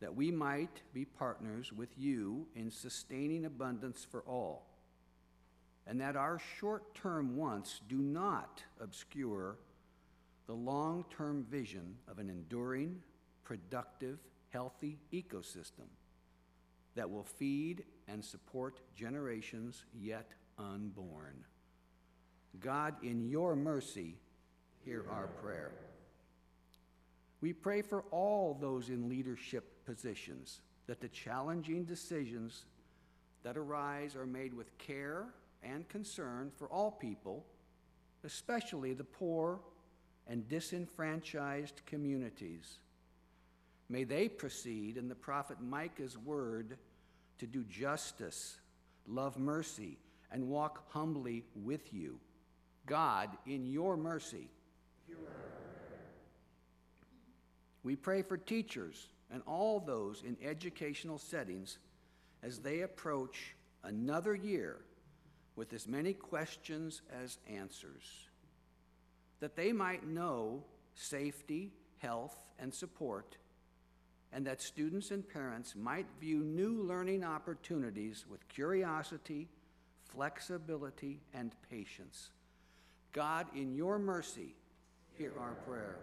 [0.00, 4.66] that we might be partners with you in sustaining abundance for all,
[5.86, 9.56] and that our short term wants do not obscure
[10.46, 13.02] the long term vision of an enduring,
[13.44, 14.18] productive,
[14.50, 15.88] healthy ecosystem
[16.94, 21.44] that will feed and support generations yet unborn.
[22.60, 24.16] God, in your mercy,
[24.84, 25.72] hear our prayer.
[27.40, 32.64] We pray for all those in leadership positions that the challenging decisions
[33.42, 35.26] that arise are made with care
[35.66, 37.44] and concern for all people,
[38.24, 39.60] especially the poor
[40.28, 42.78] and disenfranchised communities.
[43.88, 46.78] May they proceed in the prophet Micah's word
[47.38, 48.58] to do justice,
[49.06, 49.98] love mercy,
[50.32, 52.18] and walk humbly with you.
[52.86, 54.48] God, in your mercy,
[57.82, 61.78] we pray for teachers and all those in educational settings
[62.42, 63.54] as they approach
[63.84, 64.78] another year
[65.56, 68.28] with as many questions as answers,
[69.40, 70.62] that they might know
[70.94, 73.36] safety, health, and support,
[74.32, 79.48] and that students and parents might view new learning opportunities with curiosity,
[80.04, 82.30] flexibility, and patience.
[83.12, 84.54] God, in your mercy,
[85.16, 85.96] hear our prayer.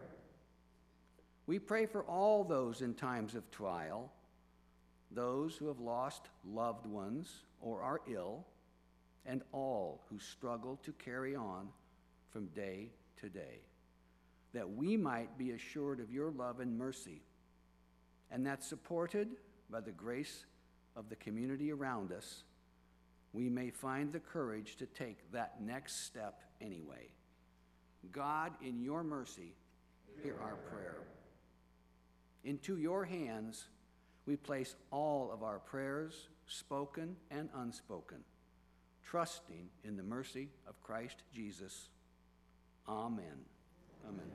[1.45, 4.11] We pray for all those in times of trial,
[5.11, 8.45] those who have lost loved ones or are ill,
[9.25, 11.69] and all who struggle to carry on
[12.31, 13.61] from day to day,
[14.53, 17.21] that we might be assured of your love and mercy,
[18.31, 19.29] and that supported
[19.69, 20.45] by the grace
[20.95, 22.43] of the community around us,
[23.31, 27.09] we may find the courage to take that next step anyway.
[28.11, 29.55] God, in your mercy,
[30.21, 30.97] hear our prayer.
[32.43, 33.67] Into your hands
[34.25, 38.19] we place all of our prayers, spoken and unspoken,
[39.05, 41.89] trusting in the mercy of Christ Jesus.
[42.87, 43.45] Amen.
[44.07, 44.31] Amen.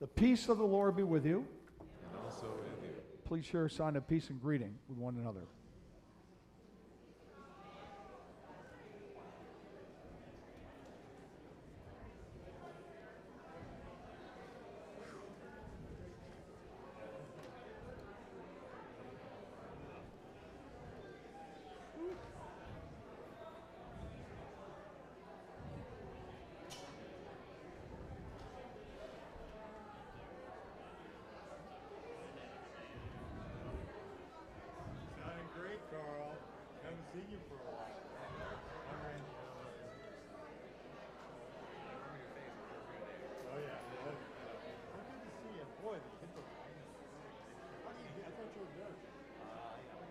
[0.00, 1.46] The peace of the Lord be with you.
[1.78, 2.94] And also with you.
[3.24, 5.46] Please share a sign of peace and greeting with one another.
[35.20, 36.32] Sounding great, Carl.
[36.80, 37.92] Haven't seen you for a while.
[38.88, 39.20] All right.
[43.50, 43.76] Oh yeah.
[43.76, 44.16] yeah.
[44.96, 45.66] Oh, good to see you.
[45.84, 48.10] Boy, the hit the How do you?
[48.24, 48.96] I thought you were good.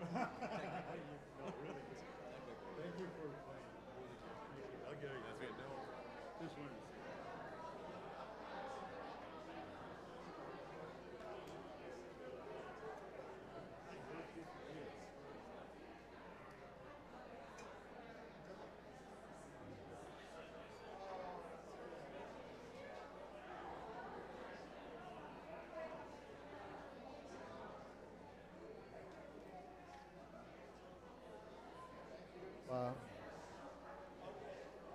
[0.10, 0.26] Really.
[2.82, 3.70] Thank you for playing.
[4.90, 5.22] I'll get it.
[5.22, 5.54] That's good.
[5.54, 5.70] No,
[6.42, 6.89] just wanted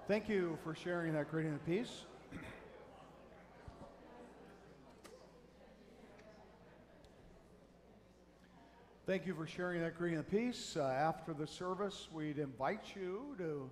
[0.06, 2.04] thank you for sharing that greeting of peace.
[9.06, 10.76] Thank you for sharing that greeting of peace.
[10.78, 13.70] Uh, after the service, we'd invite you to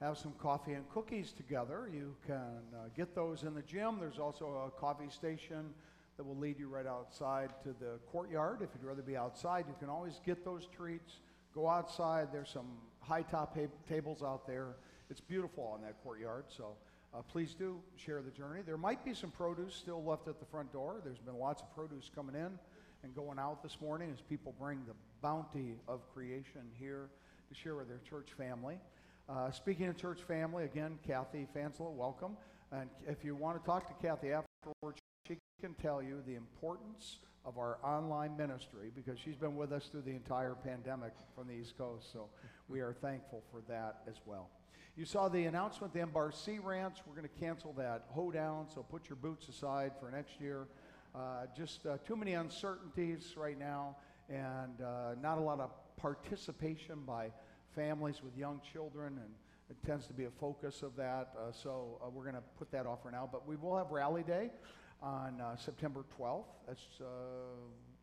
[0.00, 1.90] have some coffee and cookies together.
[1.92, 3.98] You can uh, get those in the gym.
[4.00, 5.74] There's also a coffee station
[6.16, 8.62] that will lead you right outside to the courtyard.
[8.62, 11.20] If you'd rather be outside, you can always get those treats.
[11.54, 12.28] Go outside.
[12.32, 13.56] There's some high top
[13.88, 14.76] tables out there.
[15.10, 16.44] It's beautiful on that courtyard.
[16.48, 16.74] So
[17.14, 18.60] uh, please do share the journey.
[18.64, 21.00] There might be some produce still left at the front door.
[21.04, 22.58] There's been lots of produce coming in
[23.02, 27.08] and going out this morning as people bring the bounty of creation here
[27.48, 28.78] to share with their church family.
[29.28, 32.36] Uh, speaking of church family, again, Kathy Fanslow, welcome.
[32.72, 37.18] And if you want to talk to Kathy afterwards, she can tell you the importance
[37.44, 41.54] of our online ministry because she's been with us through the entire pandemic from the
[41.54, 42.12] East Coast.
[42.12, 42.28] So
[42.68, 44.50] we are thankful for that as well.
[44.96, 46.96] You saw the announcement, the Sea Ranch.
[47.06, 50.68] We're going to cancel that hoedown, so put your boots aside for next year.
[51.14, 53.94] Uh, just uh, too many uncertainties right now,
[54.30, 55.68] and uh, not a lot of
[55.98, 57.30] participation by
[57.74, 59.34] families with young children, and
[59.68, 61.34] it tends to be a focus of that.
[61.36, 63.28] Uh, so uh, we're going to put that off for now.
[63.30, 64.48] But we will have Rally Day
[65.02, 66.46] on uh, September 12th.
[66.66, 66.80] That's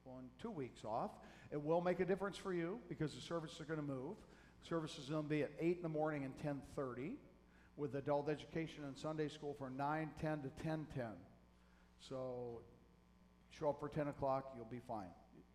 [0.03, 1.09] one, two weeks off.
[1.51, 4.15] It will make a difference for you because the services are going to move.
[4.67, 7.17] Services to be at 8 in the morning and 10:30,
[7.75, 11.17] with adult education and Sunday school from 9:10 to 10:10.
[11.99, 12.61] So
[13.49, 15.09] show up for 10 o'clock, you'll be fine.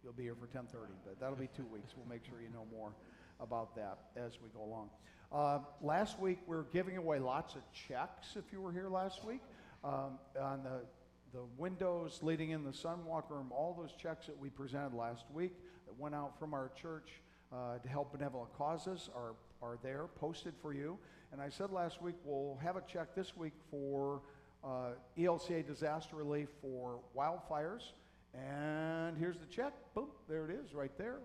[0.05, 1.97] You'll be here for 10:30, but that'll be two weeks.
[1.97, 2.93] We'll make sure you know more
[3.41, 4.91] about that as we go along.
[5.33, 8.37] Uh, last week we were giving away lots of checks.
[8.37, 9.41] If you were here last week,
[9.85, 10.85] um, on the
[11.33, 15.53] the windows leading in the Sunwalk room, all those checks that we presented last week
[15.87, 17.21] that went out from our church
[17.53, 20.99] uh, to help benevolent causes are are there posted for you.
[21.33, 24.23] And I said last week we'll have a check this week for
[24.65, 27.93] uh, ELCA disaster relief for wildfires.
[28.35, 29.73] And here's the check.
[29.95, 31.19] Boom, there it is right there.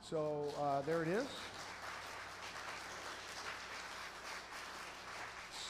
[0.00, 1.26] So uh, there it is.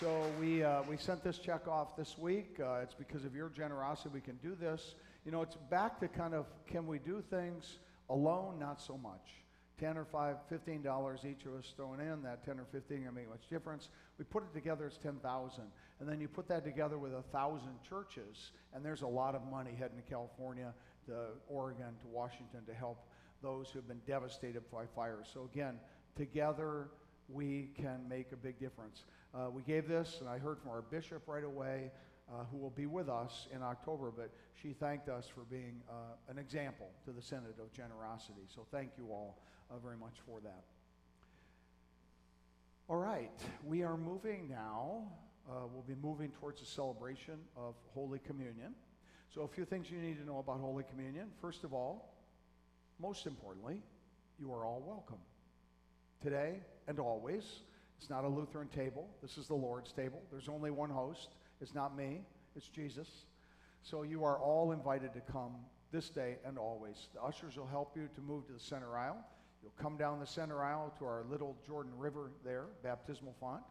[0.01, 2.59] So we, uh, we sent this check off this week.
[2.59, 4.95] Uh, it's because of your generosity we can do this.
[5.25, 8.59] You know, it's back to kind of can we do things alone?
[8.59, 9.42] Not so much.
[9.79, 13.13] 10 or 5, 15 dollars each of us throwing in, that 10 or 15 gonna
[13.13, 13.89] make much difference.
[14.19, 15.65] We put it together, it's 10,000.
[16.01, 19.43] And then you put that together with a thousand churches, and there's a lot of
[19.51, 20.73] money heading to California,
[21.07, 21.15] to
[21.49, 23.07] Oregon, to Washington to help
[23.43, 25.27] those who have been devastated by fires.
[25.33, 25.79] So again,
[26.17, 26.89] together
[27.29, 29.05] we can make a big difference.
[29.35, 31.91] Uh, we gave this, and I heard from our bishop right away,
[32.31, 35.95] uh, who will be with us in October, but she thanked us for being uh,
[36.29, 38.43] an example to the synod of generosity.
[38.55, 39.39] So thank you all
[39.73, 40.65] uh, very much for that.
[42.89, 43.31] All right,
[43.65, 45.05] we are moving now.
[45.49, 48.75] Uh, we'll be moving towards the celebration of Holy Communion.
[49.35, 51.29] So, a few things you need to know about Holy Communion.
[51.41, 52.15] First of all,
[53.01, 53.79] most importantly,
[54.39, 55.19] you are all welcome.
[56.23, 57.45] Today and always,
[57.99, 59.09] it's not a Lutheran table.
[59.23, 60.23] This is the Lord's table.
[60.31, 61.29] There's only one host.
[61.61, 62.23] It's not me,
[62.57, 63.09] it's Jesus.
[63.83, 65.53] So you are all invited to come
[65.93, 67.09] this day and always.
[67.15, 69.25] The ushers will help you to move to the center aisle.
[69.63, 73.63] You'll come down the center aisle to our little Jordan River there, baptismal font.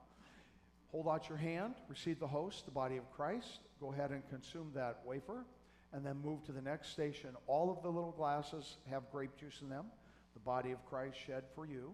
[0.91, 3.59] Hold out your hand, receive the host, the body of Christ.
[3.79, 5.45] Go ahead and consume that wafer,
[5.93, 7.31] and then move to the next station.
[7.47, 9.85] All of the little glasses have grape juice in them,
[10.33, 11.93] the body of Christ shed for you.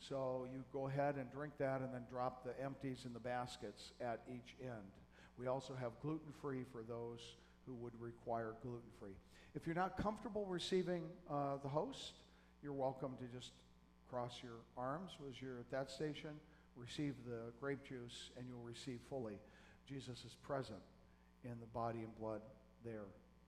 [0.00, 3.92] So you go ahead and drink that, and then drop the empties in the baskets
[4.00, 4.92] at each end.
[5.38, 7.20] We also have gluten free for those
[7.66, 9.16] who would require gluten free.
[9.54, 12.12] If you're not comfortable receiving uh, the host,
[12.62, 13.52] you're welcome to just
[14.10, 16.30] cross your arms as you're at that station,
[16.76, 19.38] receive the grape juice, and you'll receive fully.
[19.86, 20.80] Jesus is present
[21.44, 22.40] in the body and blood
[22.84, 23.06] there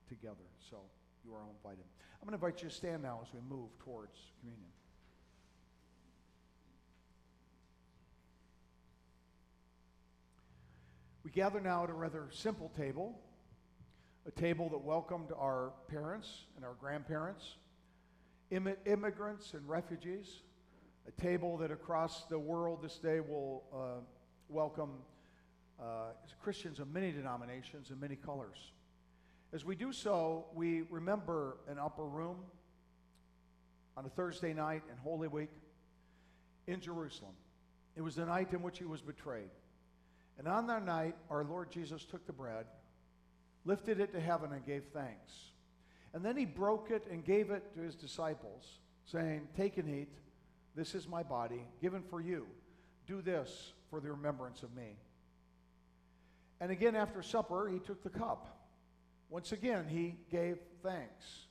[0.09, 0.47] together.
[0.71, 0.77] So
[1.25, 1.85] you are all invited.
[2.21, 4.71] I'm going to invite you to stand now as we move towards communion.
[11.25, 13.19] We gather now at a rather simple table,
[14.27, 17.57] a table that welcomed our parents and our grandparents,
[18.51, 20.43] immigrants and refugees,
[21.07, 24.01] a table that across the world this day will uh,
[24.49, 24.91] welcome
[25.81, 28.73] uh, Christians of many denominations and many colors.
[29.53, 32.37] As we do so, we remember an upper room
[33.97, 35.51] on a Thursday night in Holy Week
[36.67, 37.35] in Jerusalem.
[37.97, 39.51] It was the night in which he was betrayed.
[40.39, 42.67] And on that night, our Lord Jesus took the bread,
[43.65, 45.51] lifted it to heaven, and gave thanks.
[46.13, 50.13] And then he broke it and gave it to his disciples, saying, Take and eat.
[50.75, 52.47] This is my body, given for you.
[53.07, 54.97] Do this for the remembrance of me.
[56.61, 58.57] And again, after supper, he took the cup.
[59.29, 61.47] Once again, he gave thanks.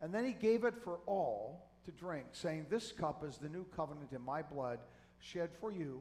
[0.00, 3.64] And then he gave it for all to drink, saying, This cup is the new
[3.76, 4.78] covenant in my blood,
[5.18, 6.00] shed for you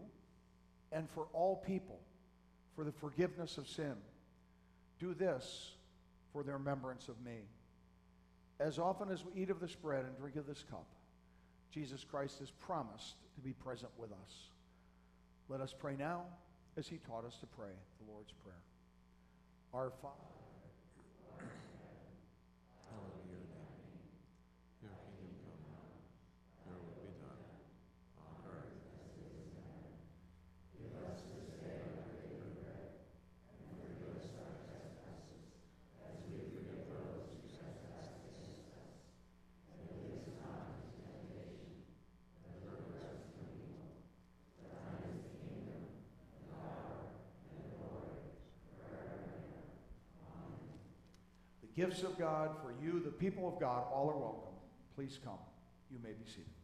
[0.92, 2.00] and for all people
[2.76, 3.96] for the forgiveness of sin.
[5.00, 5.72] Do this
[6.32, 7.40] for the remembrance of me.
[8.60, 10.86] As often as we eat of this bread and drink of this cup,
[11.72, 14.50] Jesus Christ has promised to be present with us.
[15.48, 16.24] Let us pray now
[16.78, 17.72] as he taught us to pray
[18.06, 18.56] the Lord's Prayer.
[19.74, 20.16] Our Father.
[22.90, 23.80] Hallowed be your name.
[24.84, 25.94] Your kingdom come.
[26.68, 27.42] Your will be done
[28.18, 28.76] on earth.
[51.62, 54.54] The gifts of God for you, the people of God, all are welcome.
[54.96, 55.40] Please come.
[55.90, 56.59] You may be seated.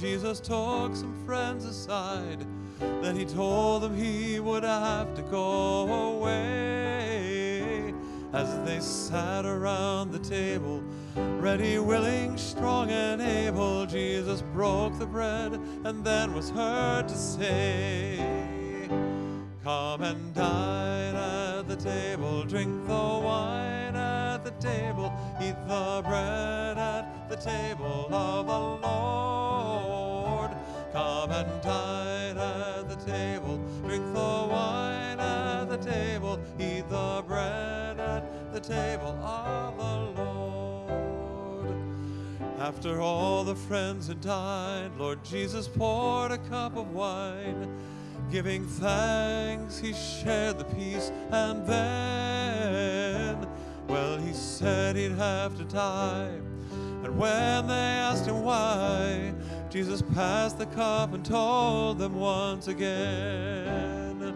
[0.00, 2.44] Jesus took some friends aside.
[2.78, 7.94] Then he told them he would have to go away.
[8.32, 10.82] As they sat around the table,
[11.14, 15.52] ready, willing, strong, and able, Jesus broke the bread
[15.84, 18.18] and then was heard to say,
[19.62, 26.76] Come and dine at the table, drink the wine at the table, eat the bread
[26.76, 29.53] at the table of the Lord.
[42.64, 47.68] After all the friends had died, Lord Jesus poured a cup of wine.
[48.30, 53.46] Giving thanks, he shared the peace, and then,
[53.86, 56.40] well, he said he'd have to die.
[57.02, 59.34] And when they asked him why,
[59.68, 64.32] Jesus passed the cup and told them once again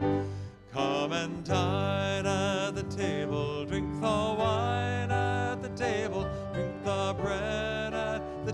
[0.71, 5.28] Come and dine at the table, drink the wine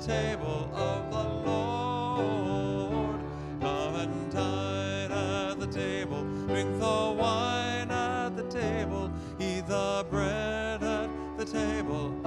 [0.06, 3.20] table of the Lord.
[3.60, 10.82] Come and dine at the table, drink the wine at the table, eat the bread
[10.82, 12.23] at the table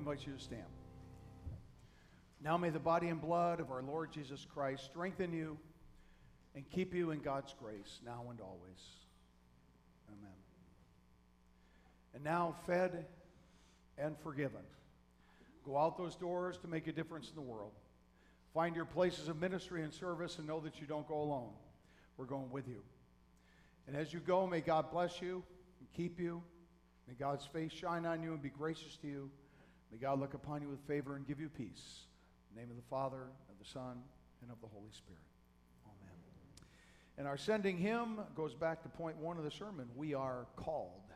[0.00, 0.62] invite you to stand.
[2.42, 5.58] Now may the body and blood of our Lord Jesus Christ strengthen you
[6.54, 8.80] and keep you in God's grace now and always.
[10.08, 10.32] Amen.
[12.14, 13.04] And now, fed
[13.98, 14.62] and forgiven,
[15.66, 17.72] go out those doors to make a difference in the world.
[18.54, 21.50] Find your places of ministry and service and know that you don't go alone.
[22.16, 22.82] We're going with you.
[23.86, 25.42] And as you go, may God bless you
[25.78, 26.42] and keep you.
[27.06, 29.30] May God's face shine on you and be gracious to you.
[29.90, 32.06] May God look upon you with favor and give you peace.
[32.50, 34.02] In the name of the Father, of the Son,
[34.42, 35.20] and of the Holy Spirit.
[35.84, 36.14] Amen.
[37.18, 39.88] And our sending hymn goes back to point one of the sermon.
[39.96, 41.09] We are called.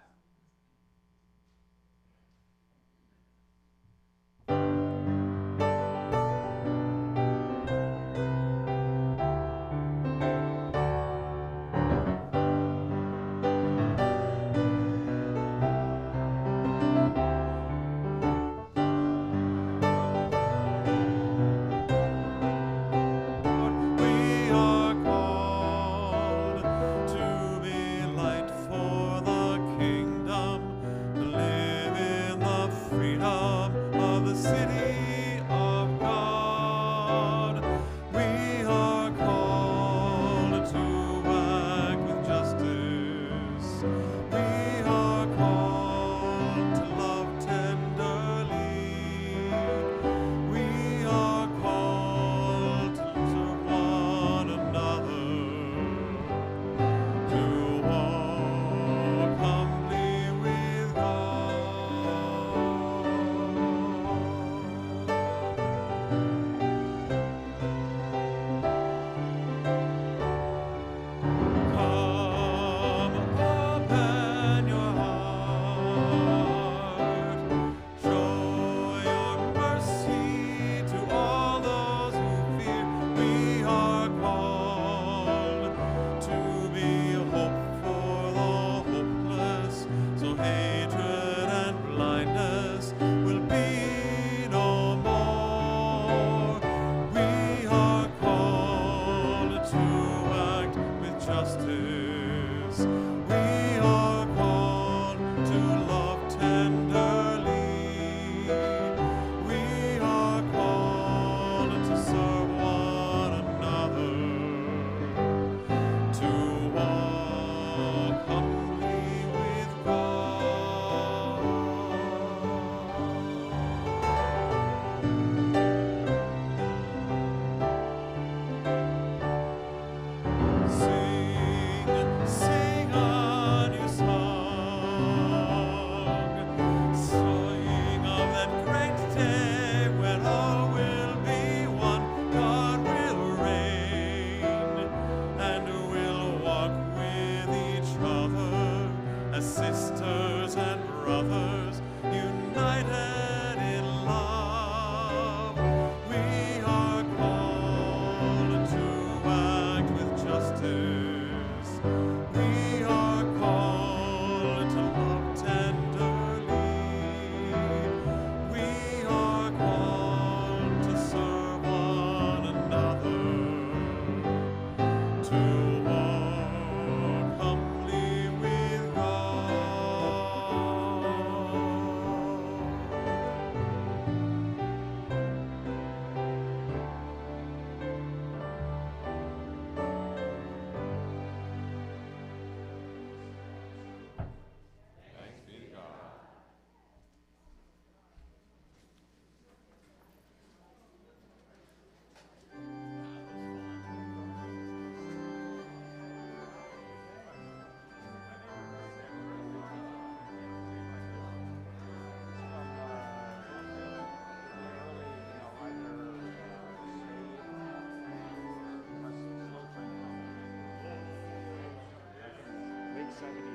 [223.20, 223.53] 70